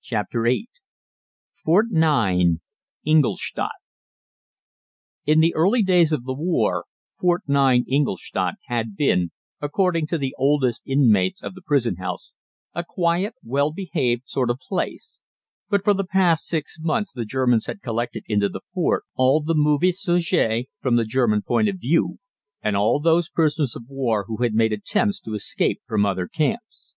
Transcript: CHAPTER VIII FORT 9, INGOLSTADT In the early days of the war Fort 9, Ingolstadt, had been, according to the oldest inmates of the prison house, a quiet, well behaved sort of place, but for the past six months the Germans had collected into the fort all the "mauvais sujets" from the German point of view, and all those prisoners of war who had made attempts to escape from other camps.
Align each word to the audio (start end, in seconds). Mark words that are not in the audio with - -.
CHAPTER 0.00 0.44
VIII 0.44 0.68
FORT 1.54 1.86
9, 1.90 2.60
INGOLSTADT 3.04 3.70
In 5.26 5.40
the 5.40 5.56
early 5.56 5.82
days 5.82 6.12
of 6.12 6.22
the 6.22 6.34
war 6.34 6.84
Fort 7.18 7.42
9, 7.48 7.82
Ingolstadt, 7.88 8.54
had 8.66 8.94
been, 8.94 9.32
according 9.60 10.06
to 10.06 10.18
the 10.18 10.36
oldest 10.38 10.82
inmates 10.86 11.42
of 11.42 11.54
the 11.54 11.62
prison 11.62 11.96
house, 11.96 12.32
a 12.74 12.84
quiet, 12.88 13.34
well 13.42 13.72
behaved 13.72 14.22
sort 14.28 14.50
of 14.50 14.60
place, 14.60 15.18
but 15.68 15.82
for 15.82 15.94
the 15.94 16.06
past 16.06 16.44
six 16.46 16.76
months 16.78 17.10
the 17.12 17.24
Germans 17.24 17.66
had 17.66 17.82
collected 17.82 18.22
into 18.28 18.48
the 18.48 18.60
fort 18.72 19.02
all 19.16 19.40
the 19.40 19.56
"mauvais 19.56 19.98
sujets" 19.98 20.68
from 20.80 20.94
the 20.94 21.04
German 21.04 21.42
point 21.42 21.68
of 21.68 21.80
view, 21.80 22.18
and 22.62 22.76
all 22.76 23.00
those 23.00 23.28
prisoners 23.28 23.74
of 23.74 23.88
war 23.88 24.26
who 24.28 24.44
had 24.44 24.54
made 24.54 24.72
attempts 24.72 25.20
to 25.22 25.34
escape 25.34 25.80
from 25.88 26.06
other 26.06 26.28
camps. 26.28 26.94